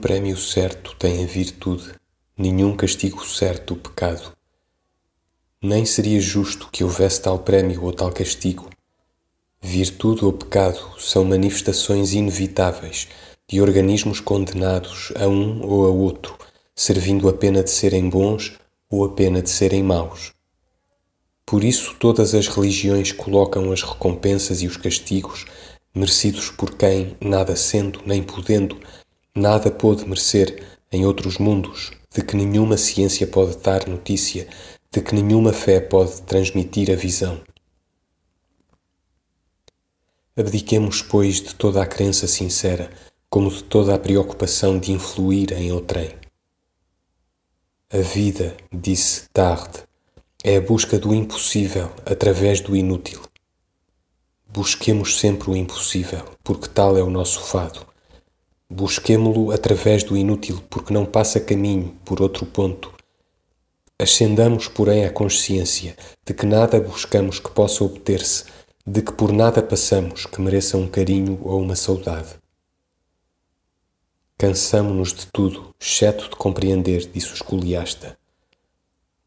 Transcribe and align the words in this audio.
prémio 0.00 0.36
certo 0.36 0.96
tem 0.96 1.22
a 1.22 1.26
virtude, 1.28 1.94
nenhum 2.36 2.76
castigo 2.76 3.24
certo 3.24 3.74
o 3.74 3.76
pecado. 3.76 4.32
Nem 5.62 5.84
seria 5.84 6.20
justo 6.20 6.68
que 6.72 6.82
houvesse 6.82 7.22
tal 7.22 7.38
prémio 7.38 7.84
ou 7.84 7.92
tal 7.92 8.10
castigo. 8.10 8.68
Virtude 9.62 10.24
ou 10.24 10.32
pecado 10.32 10.98
são 10.98 11.24
manifestações 11.24 12.14
inevitáveis 12.14 13.06
de 13.48 13.60
organismos 13.60 14.18
condenados 14.18 15.12
a 15.14 15.28
um 15.28 15.64
ou 15.64 15.86
a 15.86 15.88
outro, 15.88 16.36
servindo 16.74 17.28
a 17.28 17.32
pena 17.32 17.62
de 17.62 17.70
serem 17.70 18.08
bons 18.08 18.58
ou 18.90 19.04
a 19.04 19.10
pena 19.10 19.40
de 19.40 19.50
serem 19.50 19.84
maus. 19.84 20.32
Por 21.46 21.62
isso, 21.62 21.94
todas 22.00 22.34
as 22.34 22.48
religiões 22.48 23.12
colocam 23.12 23.70
as 23.70 23.82
recompensas 23.82 24.62
e 24.62 24.66
os 24.66 24.76
castigos 24.76 25.44
merecidos 25.94 26.50
por 26.50 26.74
quem, 26.74 27.16
nada 27.20 27.54
sendo 27.54 28.00
nem 28.04 28.20
podendo, 28.20 28.76
nada 29.36 29.70
pôde 29.70 30.06
merecer 30.06 30.62
em 30.92 31.04
outros 31.04 31.38
mundos, 31.38 31.90
de 32.14 32.22
que 32.22 32.36
nenhuma 32.36 32.76
ciência 32.76 33.26
pode 33.26 33.56
dar 33.58 33.88
notícia, 33.88 34.46
de 34.92 35.00
que 35.00 35.14
nenhuma 35.14 35.52
fé 35.52 35.80
pode 35.80 36.22
transmitir 36.22 36.90
a 36.90 36.94
visão. 36.94 37.40
Abdiquemos, 40.36 41.02
pois, 41.02 41.40
de 41.40 41.54
toda 41.54 41.82
a 41.82 41.86
crença 41.86 42.26
sincera, 42.28 42.90
como 43.28 43.50
de 43.50 43.64
toda 43.64 43.94
a 43.94 43.98
preocupação 43.98 44.78
de 44.78 44.92
influir 44.92 45.52
em 45.52 45.72
outrem. 45.72 46.14
A 47.92 47.98
vida, 47.98 48.56
disse 48.72 49.28
Tarde, 49.32 49.82
é 50.44 50.56
a 50.56 50.60
busca 50.60 50.98
do 50.98 51.12
impossível 51.14 51.90
através 52.06 52.60
do 52.60 52.76
inútil. 52.76 53.20
Busquemos 54.48 55.18
sempre 55.18 55.50
o 55.50 55.56
impossível, 55.56 56.24
porque 56.44 56.68
tal 56.68 56.96
é 56.96 57.02
o 57.02 57.10
nosso 57.10 57.40
fado. 57.40 57.93
Busquemo-lo 58.70 59.52
através 59.52 60.02
do 60.02 60.16
inútil, 60.16 60.62
porque 60.70 60.92
não 60.92 61.04
passa 61.04 61.38
caminho 61.38 61.94
por 62.04 62.22
outro 62.22 62.46
ponto. 62.46 62.92
Ascendamos, 63.98 64.68
porém, 64.68 65.04
à 65.04 65.10
consciência 65.10 65.94
de 66.24 66.32
que 66.32 66.46
nada 66.46 66.80
buscamos 66.80 67.38
que 67.38 67.50
possa 67.50 67.84
obter-se, 67.84 68.44
de 68.86 69.02
que 69.02 69.12
por 69.12 69.32
nada 69.32 69.62
passamos 69.62 70.24
que 70.24 70.40
mereça 70.40 70.78
um 70.78 70.88
carinho 70.88 71.38
ou 71.42 71.60
uma 71.60 71.76
saudade. 71.76 72.36
Cansamo-nos 74.38 75.12
de 75.12 75.26
tudo, 75.26 75.74
exceto 75.78 76.30
de 76.30 76.36
compreender, 76.36 77.06
disse 77.12 77.32
o 77.32 77.34
escoliasta. 77.34 78.16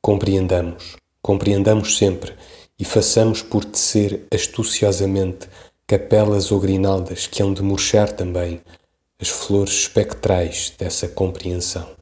Compreendamos, 0.00 0.96
compreendamos 1.22 1.98
sempre 1.98 2.34
e 2.78 2.84
façamos 2.84 3.42
por 3.42 3.64
tecer 3.64 4.26
astuciosamente 4.32 5.48
capelas 5.86 6.50
ou 6.50 6.58
grinaldas 6.58 7.26
que 7.26 7.42
hão 7.42 7.52
de 7.52 7.62
murchar 7.62 8.10
também 8.10 8.60
as 9.20 9.28
flores 9.28 9.72
espectrais 9.72 10.72
dessa 10.78 11.08
compreensão. 11.08 11.96